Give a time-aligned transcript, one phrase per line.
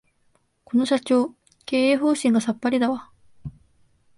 [0.65, 3.11] この社長、経営方針がさっぱりだわ